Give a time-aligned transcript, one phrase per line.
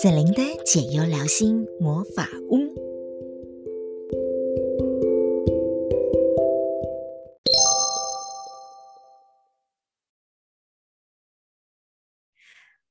[0.00, 2.72] 子玲的解忧疗心魔法屋。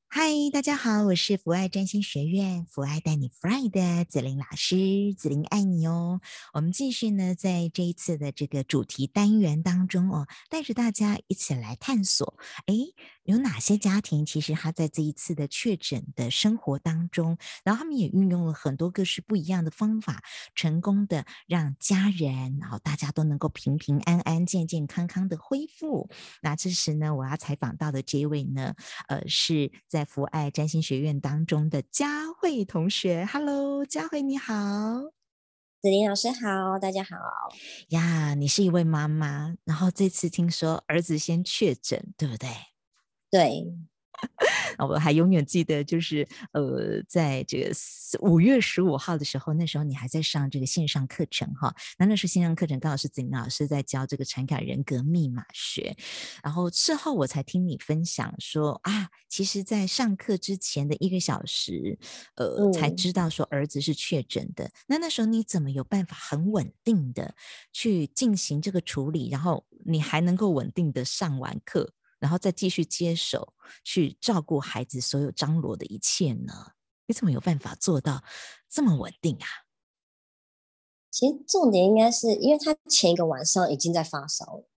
[0.10, 6.20] 嗨，大家好，我是福爱占星学院福爱带你 Fly 的子玲老师，子玲爱你哦。
[6.54, 12.74] 我们继续呢，在这一次的这个主题单元当中哦，带着大家一起来探索，哎。
[13.28, 20.24] 有哪些家庭其实他在这一次的确诊的生活当中，然后他们也运用了很多各式不一样的方法，
[20.56, 26.10] 成功的让家人，然后大家都能够平平安安、健健康康的恢复。
[26.42, 28.74] 那这时呢，我要采访到的这一位呢，
[29.10, 33.28] 呃，是在福爱占星学院当中的佳慧同学。
[33.30, 34.54] Hello，佳慧你好，
[35.82, 37.18] 子林老师好，大家好
[37.90, 38.36] 呀。
[38.36, 42.48] 你是一位妈妈，然后这次听说儿子先确诊，对不对？
[43.32, 43.66] 对，
[44.90, 47.72] 我还永远记得，就是呃，在这个
[48.22, 51.76] 五月十五号的时候，那时候你还在上这个线上课程哈。
[52.00, 55.96] 那那时候线上课程刚好是子玲老师在教这个产卡人格密码学，
[56.44, 62.00] 然后事后我才听你分享说啊，其实，在上课之前的一个小时，
[62.36, 64.66] 呃，才知道说儿子是确诊的。
[64.66, 64.72] 嗯。
[64.88, 67.36] 那那时候你怎么有办法很稳定的
[67.74, 71.94] 去进行这个处理，然后你还能够稳定的上完课？
[72.20, 76.54] 然后再继续接手去照顾孩子所有张罗的一切呢？
[77.06, 78.24] 你怎么有办法做到
[78.70, 79.48] 这么稳定啊？
[81.10, 84.70] 其实重点应该是因为他前一个晚上已经在发烧了。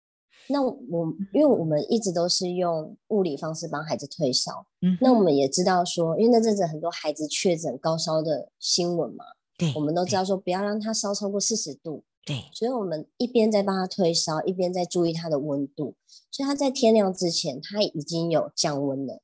[0.48, 9.24] 那我因为我们一直都是用物理方式帮孩子退烧，嗯，那我们也知道说，因为那阵子很多孩子确诊高烧的新闻嘛，
[9.56, 12.02] 对，我们都知道说不要让他烧超过四十度。
[12.24, 15.94] 对，所以我们一边在帮他退烧，一边在注意他的温度。
[16.30, 19.20] 所以他在天亮之前，他已经有降温了。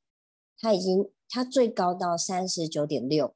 [0.58, 3.34] 他已经，他最高到三十九点六。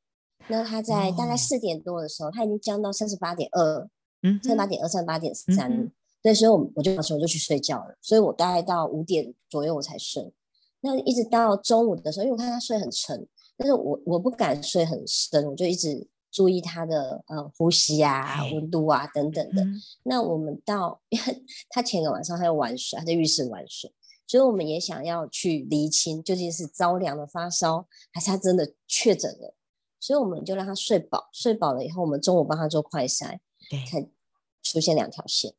[0.48, 3.88] 那他在大概四点多的时候，哦、他已经降到三十八点二，
[4.22, 5.92] 嗯，三十八点二、三十八点三。
[6.22, 7.96] 对，所以我我就那时候我就去睡觉了。
[8.00, 10.32] 所以我大概到五点左右我才睡。
[10.80, 13.26] 那一直到中午的时候，因为我看他睡很沉，
[13.56, 16.08] 但是我我不敢睡很深，我就一直。
[16.30, 19.62] 注意他的呃呼吸啊、温度啊等等的。
[19.62, 21.00] 嗯、 那我们到
[21.70, 23.92] 他前个晚上他要玩水，他在浴室玩水，
[24.26, 29.54] 所以我们也想要去厘清究竟是着凉的发烧，还是他真的确诊了。
[29.98, 33.38] 所以我们就让他睡饱，睡饱了以后，我们中午帮他做快筛，
[33.68, 34.08] 对，才
[34.62, 35.52] 出现两条线。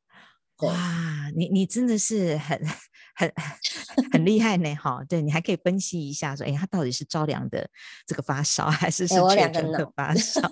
[0.61, 2.59] 哇，你你真的是很
[3.15, 3.31] 很
[4.11, 5.03] 很厉害呢，哈！
[5.07, 7.69] 对，你还可以分析一下，说，哎，他到底是着凉的
[8.05, 10.41] 这个发烧，还是是确诊的发烧？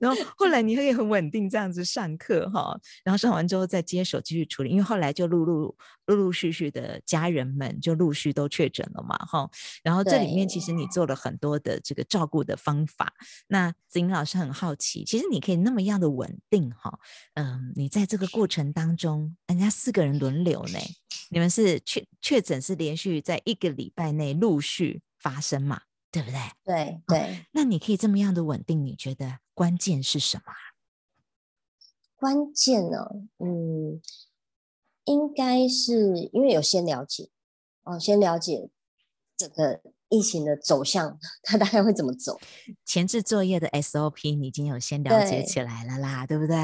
[0.00, 9.50] 然后后来你可以很稳定这样子上课哈，然后上完之后再接手继续处理，因为后来就陆陆陆陆续续的家人们就陆续都确诊了嘛哈，
[9.82, 13.12] 然后这里面其实你做了很多的这个照顾的方法。
[13.48, 16.98] 那子英老师很好奇，其实你可以那么样的稳定哈，
[17.34, 20.78] 嗯，你在这个过程当中，人家四个人轮流呢，
[21.30, 25.80] 你们是确确诊是连续在一个礼拜内陆续发生嘛？
[26.10, 26.38] 对不对？
[26.64, 30.52] 对对、哦，那你可以这么样的稳定，你觉得关键是什么？
[32.16, 33.28] 关键呢、哦？
[33.38, 34.00] 嗯，
[35.04, 37.30] 应该是因为有先了解
[37.84, 38.70] 哦，先了解
[39.36, 39.80] 这个
[40.10, 42.38] 疫情的走向，它大概会怎么走？
[42.84, 46.56] 前置作业的 SOP 你已经有先了解起来了啦，对，对不对？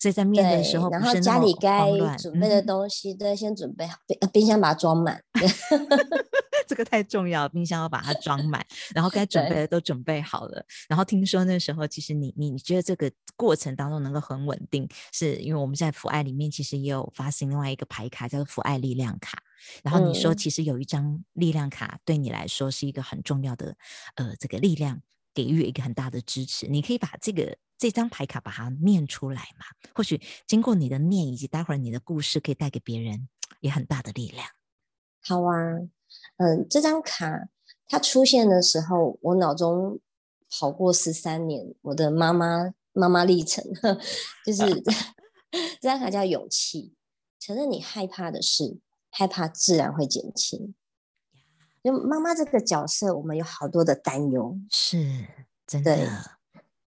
[0.00, 5.22] 所以在面对的时候，然后家里该准备的东西都要先准备好，冰、嗯、冰箱把它装满。
[6.68, 8.64] 这个太重要，冰箱要把它装满，
[8.94, 10.64] 然后该准备的都准备好了。
[10.88, 19.38] 然后听说那时候，其实你你你觉得这个过程当中能够很稳定，是因为我们在福爱里面其实也有发行另外一个牌卡，叫做福爱力量卡。
[19.82, 23.76] 然后你说，其实有一张力量卡对你来说是一个很重要的，
[24.16, 25.00] 呃，这个力量
[25.34, 26.66] 给予一个很大的支持。
[26.66, 29.64] 你可以把这个这张牌卡把它念出来嘛？
[29.94, 33.28] 或许经过你的念，以及待会儿你的故事，可以带给别人
[33.60, 34.46] 也很大的力量。
[35.20, 35.54] 好啊。
[36.36, 37.48] 嗯，这张卡
[37.86, 39.98] 它出现的时候，我脑中
[40.50, 43.64] 跑过十三年我的妈妈妈妈历程，
[44.44, 44.62] 就是
[45.80, 46.94] 这张卡叫勇气，
[47.40, 48.78] 承认你害怕的事，
[49.12, 50.74] 害怕自然会减轻。
[51.84, 55.28] 就妈妈这个角色，我们有好多的担忧，是
[55.64, 56.08] 真的。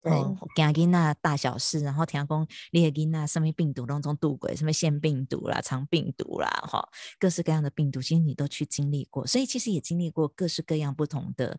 [0.03, 0.13] 对，
[0.57, 6.89] 惊囡仔大小事，然后听讲你的囡仔什么病毒当中度过，什么腺病毒啦、肠病毒啦，哈，
[7.19, 11.59] 各式各样的病毒，其实你都去经历过，所以其实也经历过各式各样不同的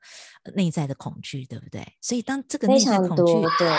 [0.56, 1.88] 内在的恐惧，对不对？
[2.02, 3.24] 所以当这个内在恐惧
[3.60, 3.70] 对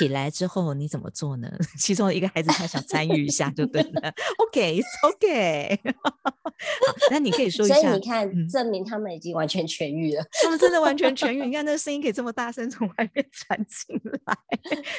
[0.00, 1.50] 起来之后，你怎么做呢？
[1.78, 4.12] 其中一个孩子他想参与一下，就对了。
[4.38, 5.94] OK，OK，okay, okay.
[7.10, 10.24] 那你可以说一下，所以你看，嗯、证明他们已经完全痊愈了。
[10.42, 11.44] 他们真的完全痊愈。
[11.46, 14.36] 你看那个声音可以这么大声从外面传进来，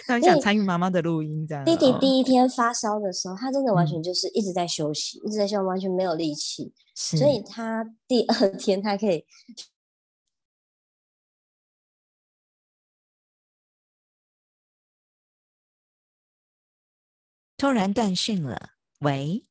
[0.05, 1.65] 他很想参与妈妈的录音这样。
[1.65, 6.71] 弟弟第一天发烧的时候，他真的完全就是一直在休息，嗯、一直在休息，完全没有力气。
[6.93, 9.25] 所以他第二天他可以。
[17.61, 18.71] 突然断讯了，
[19.01, 19.45] 喂，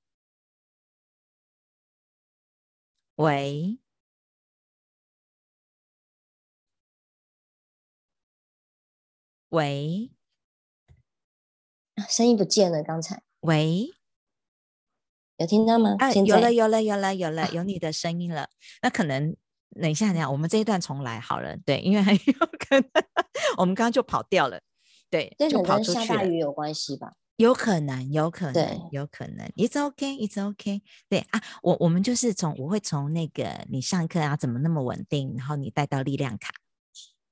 [3.15, 3.79] 喂，
[9.51, 10.11] 喂，
[12.09, 13.93] 声音不见了，刚才，喂，
[15.37, 15.95] 有听到吗？
[16.01, 18.43] 啊，有了，有了，有了，有了，有你的声音了。
[18.43, 18.51] 啊、
[18.83, 19.37] 那可能
[19.81, 22.91] 等一下，等一下，我们这一段重来好了，对，因为很有可能
[23.59, 24.61] 我们刚刚就跑掉了，
[25.09, 26.05] 对，就跑出去了。
[26.05, 27.13] 下大雨有关系吧？
[27.41, 29.47] 有可能，有可能，有可能。
[29.57, 30.83] It's okay, it's okay。
[31.09, 36.53] 对啊，我我们就是从我会从那个你上课啊怎么那么稳定，然后你带到力量卡，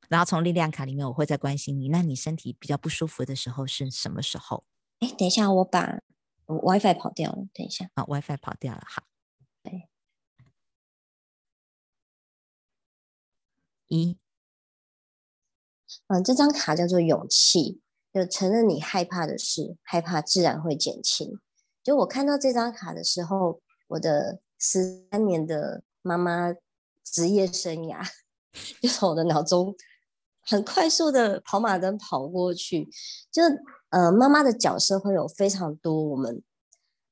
[0.09, 1.91] 然后从力量卡里面我会再关心你。
[1.91, 4.65] 那你身体比较不舒服的时候是什么时候？
[5.01, 6.01] 哎，等一下，我把
[6.47, 7.45] WiFi 跑掉了。
[7.53, 9.03] 等一下，啊，WiFi 跑掉了，好。
[9.63, 9.91] 对，
[13.89, 14.17] 一，
[16.07, 17.83] 嗯，这张卡叫做勇气。
[18.13, 21.39] 就承认你害怕的事，害怕自然会减轻。
[21.83, 26.55] 就我看到这张卡的时候，我的十三年的妈妈
[27.05, 28.07] 职业生涯
[28.83, 29.75] 就从我的脑中
[30.43, 32.89] 很快速的跑马灯跑过去。
[33.31, 33.43] 就
[33.91, 36.43] 呃，妈妈的角色会有非常多我们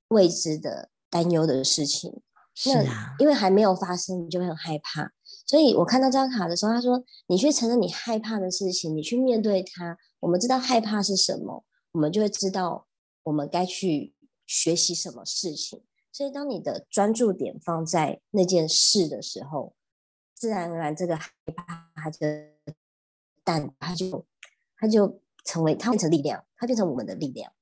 [0.09, 2.21] 未知的担忧的事情。
[2.55, 5.13] 是啊，因为还没有发生，你就会很害怕。
[5.47, 12.89] 所以我看到这张卡的时候，他说：“你去承认你害怕的事情，你去面对它。”我们知道害怕是什么，我们就会知道
[13.23, 14.13] 我们该去
[14.45, 15.85] 学习什么事情。
[16.11, 19.77] 所以，当你的专注点放在那件事的时候，
[20.35, 22.27] 自然而然，这个害怕它就
[23.45, 24.27] 淡，它就
[24.77, 27.53] 它就成为它变成力量，它变成我们的力量。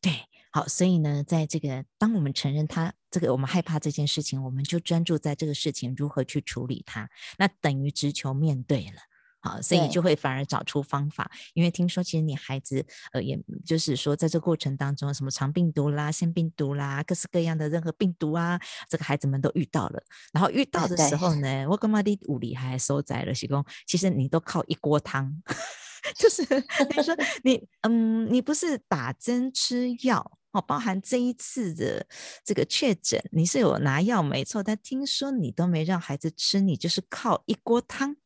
[0.00, 0.12] 对，
[0.52, 7.08] 好，所以呢，在这个当我们承认它这个我们害怕这件事情，我们就专注在这个事情如何去处理它，
[7.38, 9.00] 那等于直球面对了。
[9.40, 18.60] 好，所以就会反而找出方法，因为听说其实你孩子，呃，也就是说，在这过程当中，什么肠病毒啦、腺病毒啦，各式各样的任何病毒啊，
[18.90, 20.02] 这个孩子们都遇到了。
[20.34, 23.32] 然后遇到的时候呢，对我干嘛的物理还收窄了？
[23.32, 25.42] 徐工，其实你都靠一锅汤，
[26.18, 26.42] 就是
[26.94, 32.06] 你说你，嗯，你不是打针吃药哦，包含这一次的
[32.42, 38.16] 这个确诊，你是有拿药没错，但听说你都没让孩子吃，你就是靠一锅汤。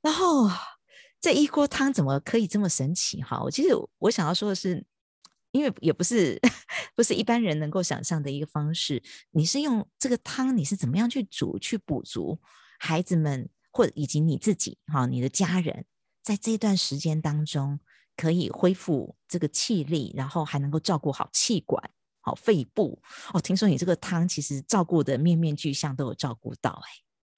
[0.00, 0.48] 然后
[1.20, 3.20] 这一锅汤怎么可以这么神奇？
[3.20, 4.84] 哈，我其实我想要说的是，
[5.50, 6.40] 因为也不是
[6.94, 9.02] 不是一般人能够想象的一个方式。
[9.32, 12.40] 你是用这个汤，你是怎么样去煮去补足
[12.78, 15.84] 孩子们或以及你自己哈，你的家人
[16.22, 17.80] 在这段时间当中
[18.20, 21.82] 可以恢复这个气力，然后还能够照顾好气管、
[22.20, 23.00] 好肺部。
[23.32, 26.90] 哦，听说你这个汤其实照顾的面面俱相都有照顾到，哎，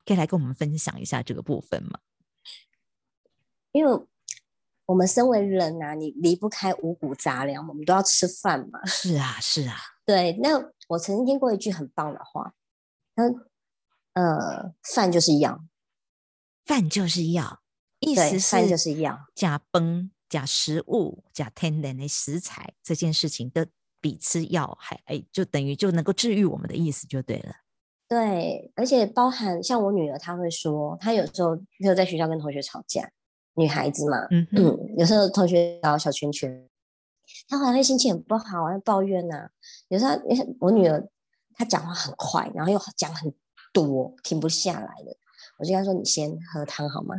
[0.04, 2.00] 可以来跟我们分享一下这个部分吗？
[3.70, 4.06] 因为
[4.86, 8.84] 我们身为人、啊，你离不开五谷杂粮，我们都要吃饭嘛。
[8.84, 9.76] 是啊，是啊。
[10.04, 10.58] 对，那
[10.88, 12.54] 我曾经听过一句很棒的话，
[13.14, 13.24] 那
[14.14, 15.64] 呃，饭就是药，
[16.66, 17.62] 饭就是药，
[18.00, 23.68] 意思是饭就是药，加崩加食物假天然的食材这件事情的
[24.00, 27.54] 比吃药还哎，就等于就能够治愈我们的意思就对了。
[28.08, 33.10] 对，而且包含像我女儿，她会说，她有时候就在学校跟同学吵架。
[33.54, 36.66] 女孩子嘛，嗯，嗯，有时候同学搞小圈圈，
[37.46, 39.50] 她后来会心情很不好，要抱怨呐、啊。
[39.88, 40.18] 有时候
[40.58, 41.06] 我女儿
[41.54, 43.30] 她讲话很快，然后又讲很
[43.74, 45.14] 多，停不下来的。
[45.58, 47.14] 我就跟她说：“你先喝汤好吗？”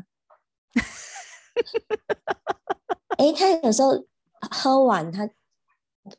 [3.18, 3.92] 哎、他，有时候
[4.52, 5.28] 喝完，他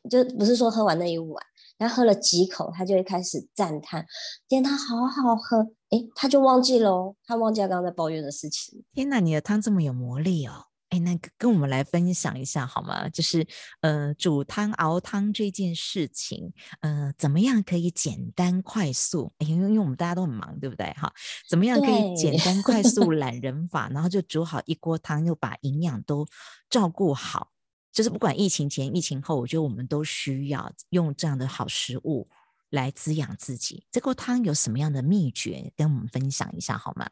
[0.09, 1.43] 就不是说喝完那一碗。
[1.77, 4.05] 他喝了几口，他就会开始赞叹
[4.47, 5.57] ：“天，汤好好喝！”
[5.91, 8.81] 哎，他就忘记了，他忘记了刚刚在抱怨的事情。
[8.93, 10.67] 天哪，你的汤这么有魔力哦！
[10.89, 13.09] 诶，那个跟我们来分享一下好吗？
[13.09, 13.45] 就是
[13.81, 19.33] 呃，煮汤熬汤这件事情，呃，怎么样可以简单快速？
[19.39, 20.85] 诶，因为因为我们大家都很忙，对不对？
[20.93, 21.11] 哈，
[21.49, 23.89] 怎么样可以简单快速 懒人法？
[23.89, 26.25] 然后就煮好一锅汤，又把营养都
[26.69, 27.51] 照顾好。
[27.91, 32.27] 就是不管疫情前、疫情后，我觉得我们都需要用这样的好食物
[32.69, 33.85] 来滋养自己。
[33.89, 37.09] 这锅汤有什么样的秘诀，跟我们分享一下好吗？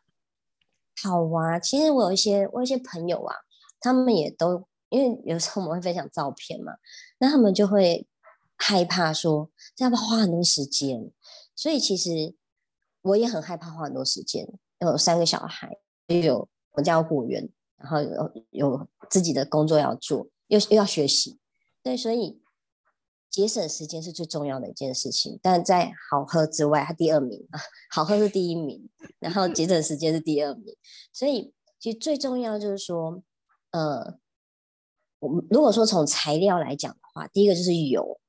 [1.01, 3.33] 好啊，其实我有一些我有一些朋友啊，
[3.83, 6.73] 他们也都因为有时候我们会分享照片嘛，
[7.19, 8.07] 那他们就会
[8.55, 11.11] 害怕说这样会花很多时间，
[11.55, 12.35] 所以其实
[13.01, 14.47] 我也很害怕花很多时间，
[14.79, 21.39] 有三个小孩，又有我家有果园，然后有有自己的工作要做，又又要学习，
[21.81, 22.41] 对，所以
[23.29, 25.39] 节省时间是最重要的一件事情。
[25.41, 27.59] 但在好喝之外，它第二名啊，
[27.89, 28.87] 好喝是第一名，
[29.19, 30.75] 然后节省时间是第二名。
[31.11, 33.23] 所以其实最重要就是说，
[33.73, 34.17] 呃，
[35.19, 38.19] 我们如果说从材料来讲的话，第一个就是油，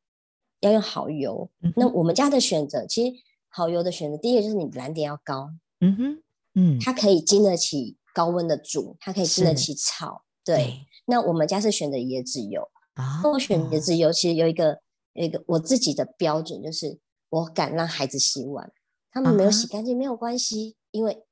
[0.60, 1.48] 要用好油。
[1.76, 3.16] 那我们家的选择，其实。
[3.56, 5.48] 好油的选择，第一个就是你燃点要高，
[5.78, 6.22] 嗯哼，
[6.54, 10.86] 嗯，它可以经得起高温的煮，它可以经得起炒，对，对。
[11.04, 14.80] 那我们家是选的椰子油啊，我选椰子油其实有一个
[15.12, 16.98] 有一个我自己的标准，就是
[17.28, 18.72] 我敢让孩子洗碗，
[19.12, 21.24] 他们没有洗干净、啊、没有关系，因为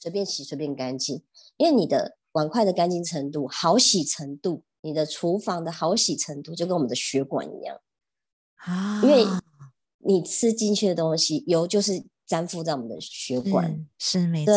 [0.00, 1.22] 随便洗随便干净，
[1.56, 7.76] 因为你的碗筷的干净程度、好洗程度，你的厨房的好洗程度，就跟我们的血管一样
[8.56, 9.26] 啊，因为。
[10.02, 14.54] 你吃进去的东西，油就是粘附在我们的血管，是，是没错。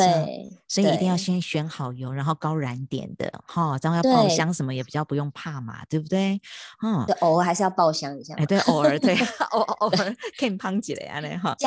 [0.70, 6.40] 所以一定要先选好油，然后高燃点的哈，这样要爆香什么也比较不用怕嘛，对不对？
[6.82, 8.34] 嗯，对，偶尔还是要爆香一下。
[8.36, 9.14] 哎，对，偶尔对，
[9.52, 11.58] 偶偶尔可以胖起来啊，哈。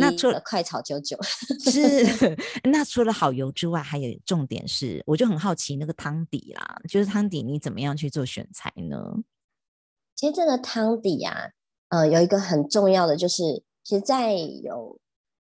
[0.00, 1.16] 那除了快炒九九
[1.70, 9.22] 是， 那除了好油之外，还有重点是，我就很好奇那个汤底啦，就是汤底你怎么样去做选材呢？
[10.16, 11.50] 其实这个汤底啊。
[11.90, 15.00] 呃，有一个很重要的就是，其实，在有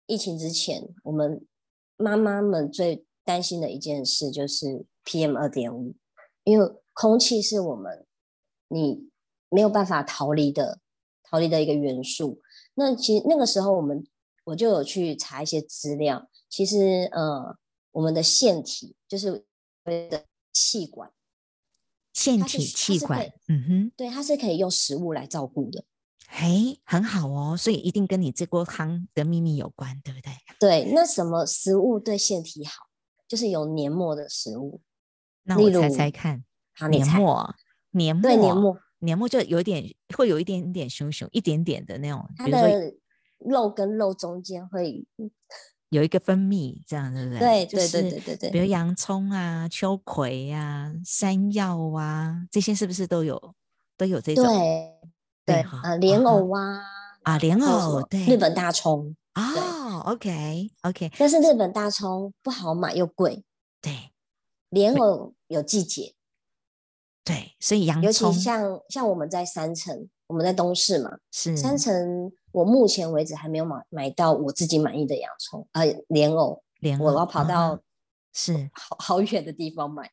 [0.08, 1.48] 疫情之前，我们
[1.96, 5.96] 妈妈们最担心的一件事就是 PM 二点五，
[6.44, 8.06] 因为空气是我们
[8.68, 9.10] 你
[9.48, 10.80] 没有办法逃离的
[11.24, 12.42] 逃离的一个元素。
[12.74, 14.06] 那其实那个时候，我们
[14.46, 17.58] 我就有去查一些资料，其实呃，
[17.92, 19.46] 我们的腺体就是
[19.84, 21.12] 的气管，
[22.14, 25.86] 腺体气管，嗯哼，对，它是可以用食物来照顾的。
[26.28, 30.32] 嘿，很好哦，所以一定跟你这锅汤的秘密有关，对不对？
[30.60, 32.88] 对，那什么食物对腺体好？
[33.28, 34.82] 就是有黏膜的食物。
[35.44, 37.56] 那我猜猜看，好，黏膜，
[37.92, 39.84] 黏膜，对，黏膜，黏膜就有点
[40.16, 42.28] 会有一点点熊熊，一点点的那种。
[42.38, 42.94] 它的
[43.46, 45.06] 肉跟肉中间会
[45.90, 47.66] 有一个分泌，这样对不对？
[47.66, 48.50] 对对对对对对。
[48.52, 53.56] 比如洋葱啊、秋葵啊、山药啊，这些是不是都有
[53.98, 54.46] 都有这种？
[54.46, 54.94] 对。
[55.46, 56.82] 对啊，莲藕啊
[57.24, 63.44] 啊，莲藕对，日本大葱哦，OK OK，但是日本大葱不好买又贵，
[63.82, 64.14] 对，
[64.70, 66.16] 莲藕有季节，
[67.26, 77.80] 对，所以洋葱，尤其像像我们在山城，我们在东市嘛，是山城，我目前为止还没有买买到我自己满意的洋葱，呃，莲藕，莲藕，我要跑到
[78.34, 80.12] 是 好好远的地方买。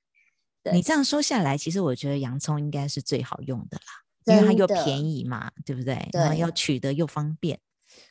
[0.73, 4.00] 你这样说下来，其实我觉得洋葱应该是最好用的啦。
[4.26, 6.09] 因为它又便宜嘛，对不对？
[6.12, 7.59] 对，然后要取得又方便，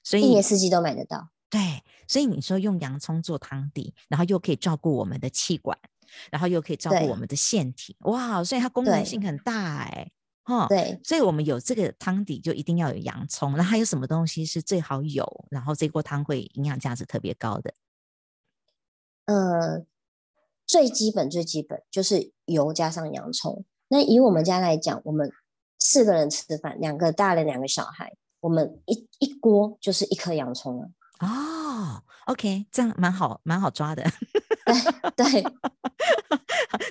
[0.04, 1.30] 所以一年四季都买得到。
[1.50, 5.78] 对，所以你说用洋葱做汤底，然后又可以照顾我们的气管，
[6.32, 8.44] 然后又可以照顾我们的腺体，哇！
[8.44, 10.12] 所以它功能性很大哎，
[10.50, 10.68] 哈。
[10.68, 13.54] 对，所以我们有这个汤底就一定要有洋葱。
[13.56, 17.74] 那还有什么东西是最好有，然后这锅汤会营养价值特别高的？
[19.26, 19.86] 呃，
[20.66, 23.64] 最基本最基本就是油加上洋葱。
[23.90, 25.32] 那以我们家来讲，我们
[25.78, 30.90] 四个人吃饭，两个大人，两个小孩，我们一一锅就是一颗洋葱了。
[31.20, 34.04] 哦，OK，这样蛮好，蛮好抓的。
[35.16, 35.26] 对，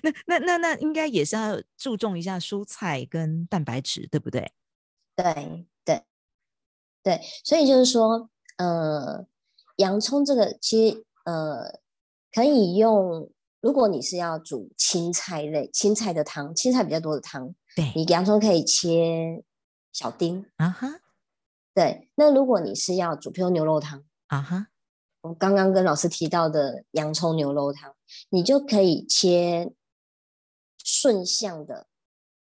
[0.01, 4.53] 对 那那那那应该也是要注重一下蔬菜跟蛋白质，对不对？
[5.17, 6.03] 对对
[7.03, 9.27] 对，所以就是说，呃，
[9.77, 11.81] 洋葱这个其实呃
[12.33, 13.31] 可以用，
[13.61, 17.55] 如果你是要煮青菜类青菜的汤，青菜比较多的汤。
[17.75, 19.45] 对，你洋葱可以切
[19.93, 20.89] 小丁啊哈。
[20.89, 21.01] Uh.
[21.75, 24.67] 对，那如果你是要煮，譬如牛肉汤啊哈，uh.
[25.23, 27.95] 我刚刚跟老师提到的洋葱牛肉汤，
[28.31, 29.73] 你就可以切
[30.85, 31.89] 顺向的、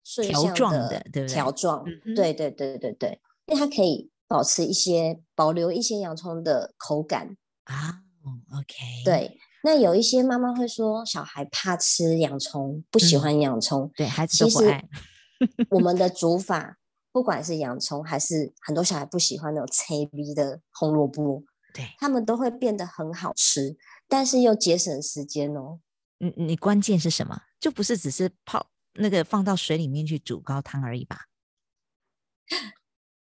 [0.04, 1.28] 顺向的条状的，对不对？
[1.28, 1.84] 条状，
[2.16, 8.02] 对对对对对，因为它可以保持一些、保留一些洋葱的口感啊。
[8.24, 9.38] Uh, OK，对。
[9.64, 14.88] 那有一些妈妈会说，小孩怕吃洋葱，不喜欢洋葱，嗯、对孩子都不爱。
[15.70, 16.78] 我们的煮法，
[17.10, 23.76] 不管是洋葱还是很多小孩不喜欢那种脆皮的红萝卜，对，他们都会变得很好吃，
[24.08, 25.80] 但是又节省时间哦。
[26.18, 27.42] 你你关键是什么？
[27.60, 31.26] 就不是只是泡那个放到水里面去煮高汤而已吧？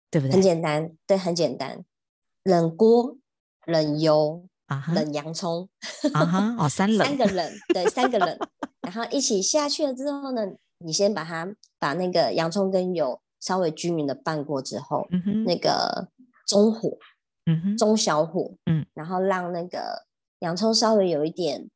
[0.09, 0.33] 对不对？
[0.33, 1.83] 很简单，对，很简单，
[2.43, 3.17] 冷锅
[3.65, 4.95] 冷油啊，uh -huh.
[4.95, 5.69] 冷洋葱
[6.13, 8.37] 啊哈，哦，三冷，三个冷，对，三个冷，
[8.81, 10.41] 然后一起下去了之后呢？
[10.79, 16.09] 你先把它把那个洋葱跟油稍微均匀的拌过之后，嗯、那个
[16.45, 16.97] 中火，
[17.47, 20.05] 嗯，中小火，嗯，然后让那个
[20.39, 21.69] 洋葱稍微有一点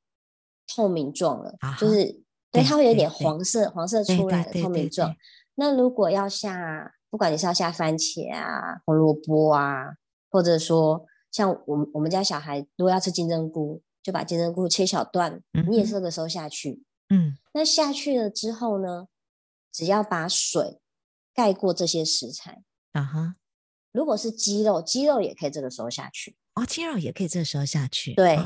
[0.68, 5.16] 透明状了，啊、就是对，它会有点黄色，黄色出来的透明状。
[5.56, 9.94] 那如果要下，不管你是要下番茄啊、红萝卜啊，
[10.30, 16.84] 或者说像我们我们家小孩如果要吃金针菇，就把金针菇切小段，嗯、你也是这个时候下去。
[17.10, 19.08] 嗯，那下去了之后呢，
[19.72, 20.80] 只要把水
[21.34, 22.63] 盖过这些食材。
[22.94, 23.36] 啊哈，
[23.91, 26.36] 如果是肌肉，肌肉也可以这个时候下去。
[26.55, 28.13] 哦，肌肉也可以这个时候下去。
[28.13, 28.38] 对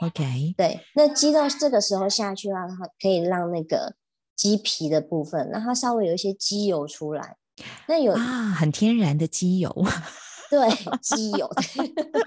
[0.00, 0.54] ，，OK。
[0.56, 2.66] 对，那肌肉这个时候下去的话，
[3.00, 3.96] 可以让那个
[4.36, 7.36] 鸡皮的部分，让它稍微有一些鸡油出来。
[7.88, 9.74] 那有啊，很天然的鸡油。
[10.52, 10.68] 对，
[11.00, 11.50] 机油，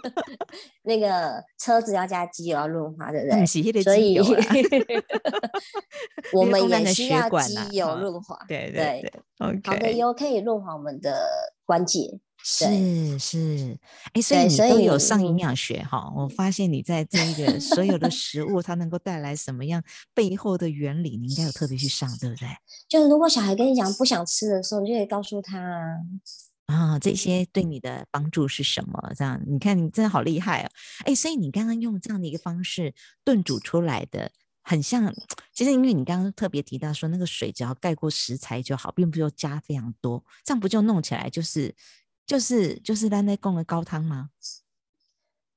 [0.82, 3.84] 那个车子要加机油要润滑，对不对？
[3.84, 4.18] 所以
[6.34, 8.36] 我们也需要机油润滑。
[8.48, 11.24] 对对对，好的油可以润滑我们的
[11.66, 12.20] 关节。
[12.48, 13.76] 是是，
[14.14, 16.14] 哎，所以你都有上营养学哈？
[16.16, 19.84] 我发现你在这个所有的食物，它能够带来什么样
[20.14, 22.48] 背后的原理，你应该有特别去上，对不对？
[22.88, 25.98] 就如果小孩跟你讲不想吃的时候，你就可以告诉他。
[26.68, 29.12] 啊，这些对你的帮助是什么？
[29.16, 30.70] 这样你看，你真的好厉害哦！
[31.06, 35.12] 哎，所以你刚刚用这样的一个方式炖煮出来的，很像。
[35.52, 41.74] 其实因为你刚刚特别提到说，那个水只要盖过食材就好，并不用加非常多，这样不就弄起来就是
[42.26, 44.30] 就是就是在那供的高汤吗？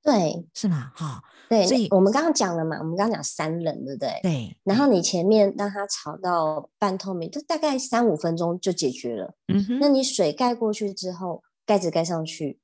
[0.01, 0.91] 对，是吗？
[0.95, 4.21] 哈，对，所以我们刚刚讲了嘛，我们刚刚讲三冷，对不对？
[4.23, 4.57] 对。
[4.65, 9.35] 然后你前面让它炒到半透明，就大概三五分钟就解决了。
[9.49, 9.79] 嗯哼。
[9.81, 12.59] 那你水盖过去之后，盖子盖上去，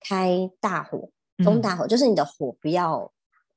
[0.00, 1.10] 开大火，
[1.44, 3.12] 中大火，嗯、就是你的火不要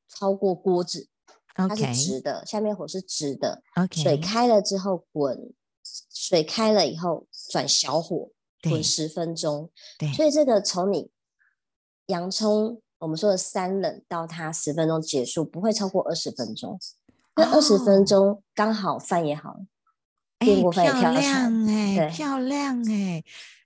[0.07, 1.07] 超过锅子
[1.55, 3.63] ，okay, 它是直的，下面火是直的。
[3.75, 3.99] OK。
[3.99, 5.53] 水开了之后滚，
[6.13, 8.29] 水开了以后转小火
[8.69, 9.69] 滚十分钟。
[9.97, 10.11] 对。
[10.13, 11.09] 所以这个从你
[12.07, 12.79] 洋葱。
[12.99, 16.79] 我们说的三冷到它十分钟结束，不会超过二十分钟。
[17.35, 19.59] 那二十分钟刚好饭也好了，
[20.39, 23.21] 电锅饭也漂亮哎，漂亮哎。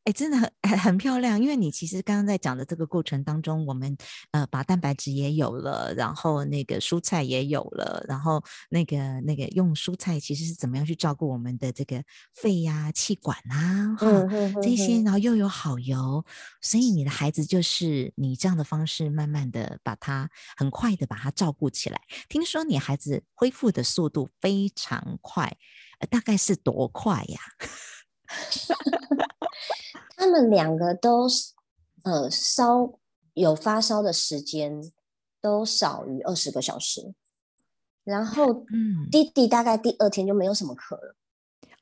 [0.08, 3.98] 哎，真的很很很漂亮，因为你其实刚刚在讲的这个过程当中，我们
[4.32, 12.02] 呃把蛋白质也有了，然后那个蔬菜也有了，然后那个那个用蔬菜其实是怎么样去照顾我们的这个
[12.34, 16.24] 肺呀、啊、气管啊，哈、嗯嗯嗯，这些，然后又有好油，
[16.62, 22.00] 所以你的孩子就是你这样的方式，慢慢的把他很快的把他照顾起来。
[22.30, 25.58] 听说你孩子恢复的速度非常快，
[26.00, 27.42] 呃，大概是多快呀？
[30.18, 31.28] 他们两个都，
[32.04, 33.00] 呃，烧
[33.36, 34.82] 有发烧的时间
[35.40, 37.14] 都少于二十个小时，
[38.04, 41.16] 然后，嗯，弟弟大概第二天就没有什么咳了，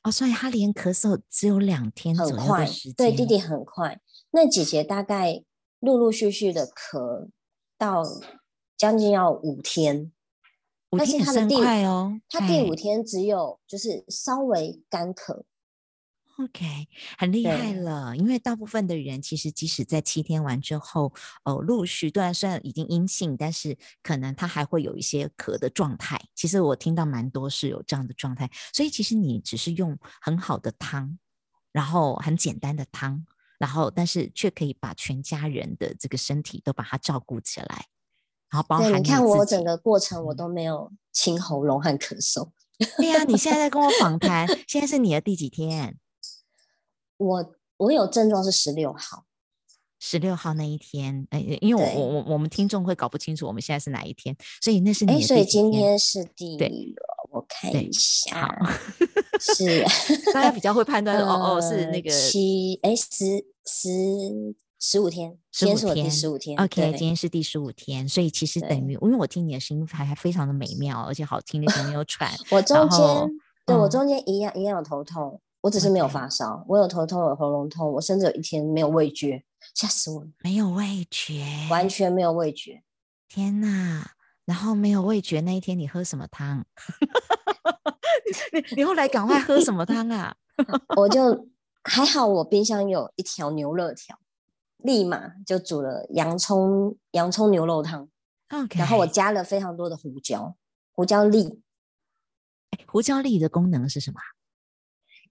[0.04, 5.42] 哦，所以他连咳嗽只有两天左右的时间，对，弟弟很快，那姐姐大概
[5.80, 7.30] 陆陆续续的咳
[7.78, 8.04] 到
[8.76, 10.12] 将近要五天，
[10.92, 15.44] 五天很快哦，他第五天只有就是稍微干咳。
[16.38, 18.14] OK，很厉害了。
[18.18, 21.14] 因为大部分的人其实即使在七天完之后，
[21.46, 26.20] 哦，陆续虽然虽然已经阴性，但是可能他还会有一些咳的状态。
[26.36, 31.18] 其实我听到蛮多是有这样的状态，所以其实你只是用很好的汤，
[31.72, 33.26] 然后很简单的汤，
[33.58, 37.86] 然后但是却可以把全家人的这个身体都把它照顾起来，
[38.50, 42.52] 然后包含你，你看我整个过程我都没有清喉咙和咳嗽。
[42.98, 45.98] 对呀、啊，你现在在跟我访谈， 现在是你的第几天？
[47.18, 49.26] 我我有症状是十六号，
[50.00, 55.38] 十六号那一天，哎，因为我我我我们听众会搞不清楚我们现在是哪一天，所以那是你的第几天？
[55.38, 56.72] 所以今天是第，对，
[57.32, 58.72] 我看一下，好，
[59.40, 59.84] 是。
[60.34, 63.90] 大家比较会判断，哦哦，是那个七，哎，十十
[64.80, 73.00] 十五天，十五天，十五天，OK，今天是第十五天，所以其实等于，因为我听你的声音还还非常的美妙，而且好听，你没有喘，我中间，
[73.66, 75.42] 对我中间一样一样有头痛。
[75.66, 80.30] 我只是没有发烧.我有头痛，有喉咙痛，我甚至有一天没有味觉，吓死我了！
[80.44, 82.84] 没有味觉，完全没有味觉，
[83.28, 84.12] 天哪！
[84.46, 86.64] 然后没有味觉那一天，你喝什么汤？
[88.54, 90.36] 你你后来赶快喝什么汤啊？
[90.98, 91.50] 我就
[91.84, 94.20] 还好，我冰箱有一条牛肋条，
[94.78, 98.08] 立马就煮了洋葱洋葱牛肉汤。
[98.52, 100.56] OK，然后我加了非常多的胡椒，
[100.92, 101.64] 胡椒粒。
[102.86, 104.20] 胡椒粒的功能是什么？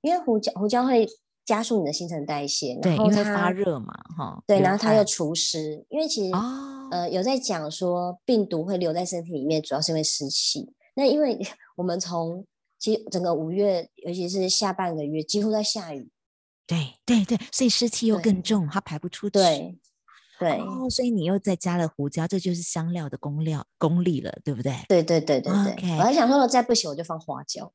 [0.05, 1.09] 因为胡椒胡椒会
[1.47, 5.83] 加速你的新陈代谢，对，因为它发热嘛，哈，对，然后它又除湿。
[5.89, 10.75] 因为其实、哦、呃有在讲说病毒会留在身体里面，主要是因为湿气。
[10.95, 11.39] 那因为
[11.77, 12.45] 我们从
[12.79, 16.11] 其实整个五月，尤其是下半个月，几乎在下雨。
[16.67, 19.33] 对对对，所以湿气又更重，它排不出去。
[19.33, 19.79] 对，
[20.39, 24.75] 对哦，所以你又再加了胡椒，这就是香料的功料功力了，对不对？
[24.87, 25.75] 对对对对对。
[25.75, 25.97] Okay.
[25.97, 27.73] 我还想说，我再不行我就放花椒。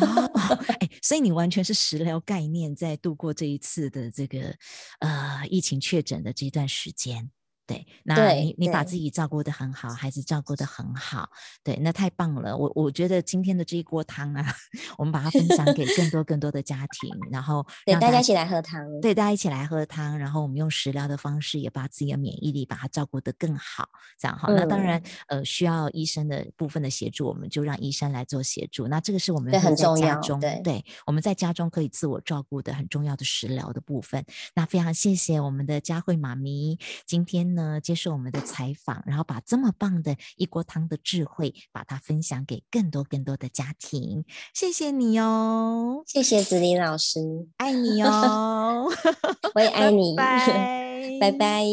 [0.00, 4.54] 哦，哎，所以你完全是食疗概念在度过这一次的这个
[5.00, 7.30] 呃疫情确诊的这段时间。
[7.70, 11.30] 对，那你你把自己照顾的很好，孩子照顾的很好，
[11.62, 12.56] 对，那太棒了。
[12.56, 14.44] 我我觉得今天的这一锅汤啊，
[14.98, 24.48] 我们把它分享给更多更多的家庭，然后 对大家一起来喝汤，对，大家一起来喝汤，然后我们用食疗的方式，也把自己的免疫力把它照顾的更好，这样好。
[24.48, 28.88] 嗯、那当然，呃，需要医生的部分的协助，我们就让医生来做协助。
[28.88, 34.24] 那这个是我们很重要，对，对，我们在家中可以自我照顾的很重要的食疗的部分。
[34.56, 38.40] 那非常谢谢我们的佳慧妈咪，今天呢接受我们的。
[38.50, 44.24] 采访，然后把这么棒的一锅汤的智慧，把它分享给更多更多的家庭。
[44.52, 47.20] 谢谢你哦，谢谢子琳老师，
[47.58, 48.88] 爱你哦，
[49.54, 51.64] 我也爱 你，拜拜，拜拜，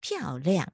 [0.00, 0.62] 漂亮。